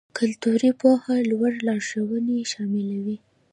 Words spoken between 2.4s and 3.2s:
شاملوي.